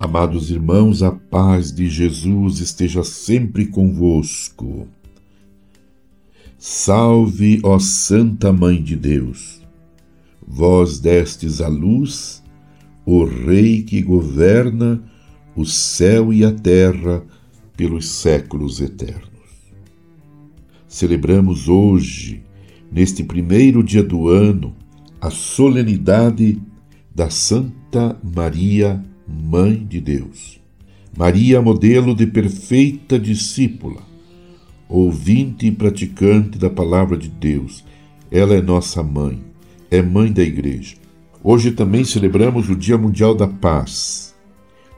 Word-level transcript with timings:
Amados 0.00 0.48
irmãos, 0.48 1.02
a 1.02 1.10
paz 1.10 1.72
de 1.72 1.88
Jesus 1.88 2.60
esteja 2.60 3.02
sempre 3.02 3.66
convosco. 3.66 4.86
Salve, 6.56 7.58
ó 7.64 7.80
Santa 7.80 8.52
Mãe 8.52 8.80
de 8.80 8.94
Deus! 8.94 9.60
Vós 10.46 11.00
destes 11.00 11.60
a 11.60 11.66
luz, 11.66 12.44
o 13.04 13.24
Rei 13.24 13.82
que 13.82 14.00
governa 14.00 15.02
o 15.56 15.64
céu 15.66 16.32
e 16.32 16.44
a 16.44 16.52
terra 16.52 17.24
pelos 17.76 18.08
séculos 18.08 18.80
eternos. 18.80 19.28
Celebramos 20.86 21.68
hoje, 21.68 22.44
neste 22.90 23.24
primeiro 23.24 23.82
dia 23.82 24.04
do 24.04 24.28
ano, 24.28 24.76
a 25.20 25.28
solenidade 25.28 26.62
da 27.12 27.28
Santa 27.30 28.16
Maria 28.22 29.07
Mãe 29.30 29.84
de 29.86 30.00
Deus. 30.00 30.58
Maria, 31.14 31.60
modelo 31.60 32.14
de 32.14 32.26
perfeita 32.26 33.18
discípula, 33.18 34.00
ouvinte 34.88 35.66
e 35.66 35.70
praticante 35.70 36.56
da 36.56 36.70
palavra 36.70 37.14
de 37.14 37.28
Deus. 37.28 37.84
Ela 38.30 38.54
é 38.54 38.62
nossa 38.62 39.02
mãe, 39.02 39.38
é 39.90 40.00
mãe 40.00 40.32
da 40.32 40.42
igreja. 40.42 40.96
Hoje 41.44 41.72
também 41.72 42.04
celebramos 42.04 42.70
o 42.70 42.74
Dia 42.74 42.96
Mundial 42.96 43.34
da 43.34 43.46
Paz. 43.46 44.34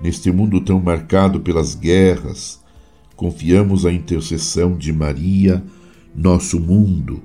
Neste 0.01 0.31
mundo 0.31 0.61
tão 0.61 0.81
marcado 0.81 1.41
pelas 1.41 1.75
guerras, 1.75 2.61
confiamos 3.17 3.85
a 3.85 3.93
intercessão 3.93 4.79
de 4.79 4.93
Maria, 4.93 5.61
nosso 6.15 6.61
mundo, 6.61 7.21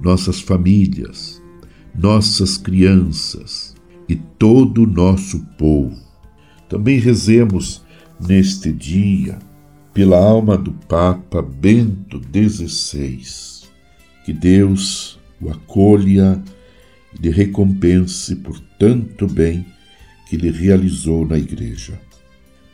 nossas 0.00 0.40
famílias, 0.40 1.42
nossas 1.94 2.56
crianças 2.56 3.76
e 4.08 4.16
todo 4.16 4.84
o 4.84 4.86
nosso 4.86 5.40
povo. 5.58 6.07
Também 6.68 6.98
rezemos 6.98 7.82
neste 8.20 8.72
dia 8.72 9.38
pela 9.94 10.18
alma 10.18 10.56
do 10.56 10.72
Papa 10.72 11.42
Bento 11.42 12.20
XVI. 12.20 13.66
Que 14.24 14.32
Deus 14.32 15.18
o 15.40 15.50
acolha 15.50 16.40
e 17.14 17.22
lhe 17.22 17.30
recompense 17.30 18.36
por 18.36 18.60
tanto 18.78 19.26
bem 19.26 19.64
que 20.28 20.36
lhe 20.36 20.50
realizou 20.50 21.26
na 21.26 21.38
Igreja. 21.38 21.98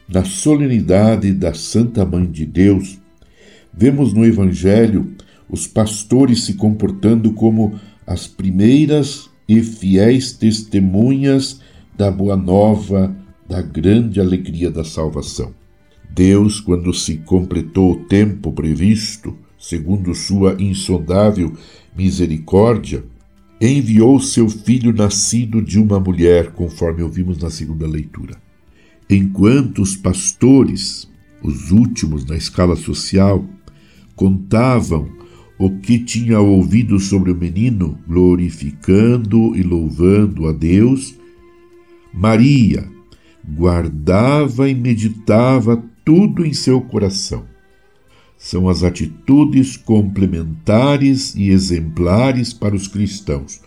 Na 0.07 0.25
solenidade 0.25 1.31
da 1.31 1.53
Santa 1.53 2.05
Mãe 2.05 2.29
de 2.29 2.45
Deus, 2.45 2.99
vemos 3.73 4.13
no 4.13 4.25
Evangelho 4.25 5.15
os 5.49 5.67
pastores 5.67 6.43
se 6.43 6.55
comportando 6.55 7.31
como 7.33 7.79
as 8.05 8.27
primeiras 8.27 9.29
e 9.47 9.61
fiéis 9.61 10.33
testemunhas 10.33 11.61
da 11.95 12.11
Boa 12.11 12.35
Nova 12.35 13.15
da 13.47 13.61
grande 13.61 14.19
alegria 14.19 14.71
da 14.71 14.83
salvação. 14.83 15.53
Deus, 16.09 16.59
quando 16.59 16.93
se 16.93 17.17
completou 17.17 17.93
o 17.93 18.05
tempo 18.05 18.51
previsto, 18.51 19.35
segundo 19.57 20.13
sua 20.13 20.55
insondável 20.59 21.53
misericórdia, 21.95 23.03
enviou 23.59 24.19
seu 24.19 24.49
filho 24.49 24.93
nascido 24.93 25.61
de 25.61 25.79
uma 25.79 25.99
mulher, 25.99 26.51
conforme 26.51 27.03
ouvimos 27.03 27.37
na 27.37 27.49
segunda 27.49 27.87
leitura. 27.87 28.37
Enquanto 29.09 29.81
os 29.81 29.95
pastores, 29.95 31.09
os 31.41 31.71
últimos 31.71 32.25
na 32.25 32.35
escala 32.35 32.75
social, 32.75 33.45
contavam 34.15 35.09
o 35.57 35.69
que 35.79 35.99
tinha 35.99 36.39
ouvido 36.39 36.99
sobre 36.99 37.31
o 37.31 37.35
menino, 37.35 37.97
glorificando 38.07 39.55
e 39.55 39.63
louvando 39.63 40.47
a 40.47 40.51
Deus, 40.51 41.15
Maria, 42.13 42.94
guardava 43.47 44.69
e 44.69 44.73
meditava 44.73 45.83
tudo 46.03 46.45
em 46.45 46.53
seu 46.53 46.81
coração. 46.81 47.45
São 48.37 48.67
as 48.67 48.83
atitudes 48.83 49.77
complementares 49.77 51.35
e 51.35 51.49
exemplares 51.49 52.53
para 52.53 52.75
os 52.75 52.87
cristãos: 52.87 53.61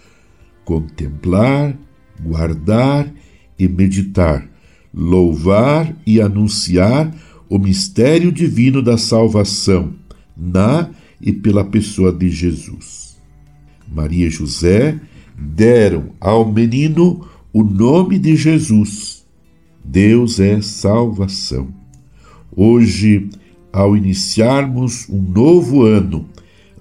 contemplar, 0.64 1.76
guardar 2.20 3.12
e 3.58 3.68
meditar, 3.68 4.48
louvar 4.92 5.96
e 6.06 6.20
anunciar 6.20 7.12
o 7.48 7.58
mistério 7.58 8.30
divino 8.30 8.82
da 8.82 8.98
salvação 8.98 9.94
na 10.36 10.90
e 11.20 11.32
pela 11.32 11.64
pessoa 11.64 12.12
de 12.12 12.28
Jesus. 12.28 13.16
Maria 13.90 14.26
e 14.26 14.30
José 14.30 15.00
deram 15.36 16.10
ao 16.20 16.50
menino 16.50 17.26
o 17.52 17.64
nome 17.64 18.18
de 18.18 18.36
Jesus 18.36 19.17
Deus 19.90 20.38
é 20.38 20.60
salvação. 20.60 21.68
Hoje, 22.54 23.30
ao 23.72 23.96
iniciarmos 23.96 25.08
um 25.08 25.18
novo 25.18 25.82
ano, 25.82 26.28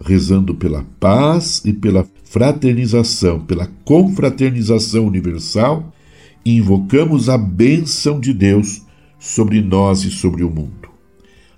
rezando 0.03 0.53
pela 0.53 0.85
paz 0.99 1.61
e 1.63 1.71
pela 1.71 2.05
fraternização, 2.25 3.39
pela 3.39 3.71
confraternização 3.85 5.07
universal, 5.07 5.89
invocamos 6.45 7.29
a 7.29 7.37
bênção 7.37 8.19
de 8.19 8.33
Deus 8.33 8.81
sobre 9.17 9.61
nós 9.61 10.03
e 10.03 10.11
sobre 10.11 10.43
o 10.43 10.49
mundo. 10.49 10.89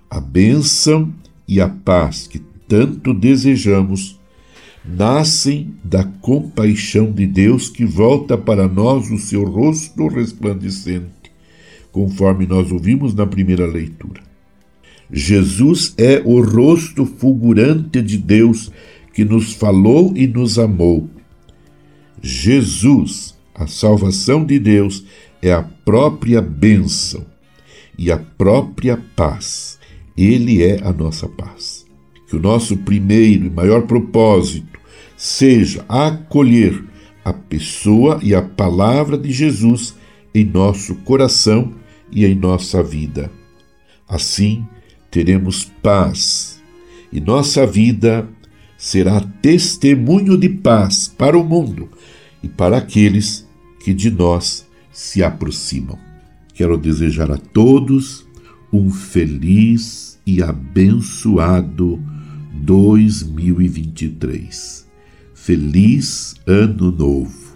A 0.08 0.20
bênção 0.20 1.12
e 1.48 1.60
a 1.60 1.68
paz 1.68 2.28
que 2.28 2.38
tanto 2.68 3.12
desejamos 3.12 4.20
nascem 4.84 5.74
da 5.82 6.04
compaixão 6.04 7.10
de 7.10 7.26
Deus 7.26 7.68
que 7.68 7.84
volta 7.84 8.38
para 8.38 8.68
nós 8.68 9.10
o 9.10 9.18
seu 9.18 9.44
rosto 9.44 10.06
resplandecente 10.06 11.19
conforme 11.92 12.46
nós 12.46 12.70
ouvimos 12.70 13.14
na 13.14 13.26
primeira 13.26 13.66
leitura. 13.66 14.22
Jesus 15.12 15.94
é 15.98 16.22
o 16.24 16.40
rosto 16.40 17.04
fulgurante 17.04 18.00
de 18.00 18.16
Deus 18.16 18.70
que 19.12 19.24
nos 19.24 19.52
falou 19.52 20.12
e 20.16 20.26
nos 20.26 20.58
amou. 20.58 21.08
Jesus, 22.22 23.34
a 23.54 23.66
salvação 23.66 24.44
de 24.44 24.58
Deus, 24.58 25.04
é 25.42 25.52
a 25.52 25.62
própria 25.62 26.40
bênção 26.40 27.26
e 27.98 28.12
a 28.12 28.18
própria 28.18 29.02
paz. 29.16 29.78
Ele 30.16 30.62
é 30.62 30.80
a 30.82 30.92
nossa 30.92 31.28
paz. 31.28 31.84
Que 32.28 32.36
o 32.36 32.40
nosso 32.40 32.76
primeiro 32.76 33.46
e 33.46 33.50
maior 33.50 33.82
propósito 33.82 34.78
seja 35.16 35.84
acolher 35.88 36.84
a 37.24 37.32
pessoa 37.32 38.20
e 38.22 38.34
a 38.34 38.40
palavra 38.40 39.18
de 39.18 39.32
Jesus 39.32 39.94
em 40.32 40.44
nosso 40.44 40.94
coração 40.96 41.74
e 42.12 42.24
em 42.24 42.34
nossa 42.34 42.82
vida. 42.82 43.30
Assim, 44.08 44.66
teremos 45.10 45.64
paz 45.82 46.60
e 47.12 47.20
nossa 47.20 47.66
vida 47.66 48.26
será 48.76 49.20
testemunho 49.42 50.36
de 50.36 50.48
paz 50.48 51.08
para 51.08 51.36
o 51.36 51.42
mundo 51.44 51.88
e 52.42 52.48
para 52.48 52.78
aqueles 52.78 53.46
que 53.84 53.92
de 53.92 54.10
nós 54.10 54.66
se 54.92 55.22
aproximam. 55.22 55.98
Quero 56.54 56.78
desejar 56.78 57.30
a 57.30 57.36
todos 57.36 58.26
um 58.72 58.90
feliz 58.90 60.18
e 60.26 60.42
abençoado 60.42 62.02
2023. 62.52 64.88
Feliz 65.34 66.34
Ano 66.46 66.90
Novo! 66.92 67.50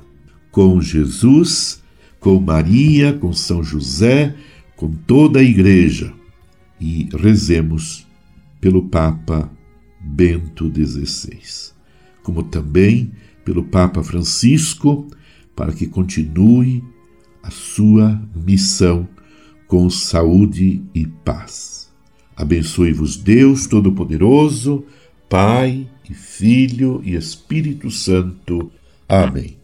Com 0.51 0.81
Jesus 0.81 1.84
com 2.25 2.41
Maria, 2.41 3.13
com 3.13 3.35
São 3.35 3.63
José, 3.63 4.35
com 4.77 4.91
toda 4.91 5.41
a 5.41 5.43
Igreja 5.43 6.11
e 6.81 7.07
rezemos 7.15 8.07
pelo 8.63 8.89
Papa 8.89 9.53
Bento 10.01 10.73
XVI, 10.75 11.75
como 12.23 12.43
também 12.43 13.13
pelo 13.45 13.65
Papa 13.65 14.03
Francisco, 14.03 15.07
para 15.55 15.71
que 15.71 15.87
continue 15.87 16.83
a 17.43 17.51
sua 17.51 18.19
missão 18.35 19.07
com 19.69 19.91
saúde 19.91 20.83
e 20.95 21.07
paz. 21.07 21.93
Abençoe-vos 22.35 23.19
Deus 23.19 23.67
Todo-Poderoso, 23.67 24.83
Pai 25.29 25.87
e 26.09 26.15
Filho 26.15 27.03
e 27.05 27.15
Espírito 27.15 27.91
Santo. 27.91 28.73
Amém. 29.07 29.64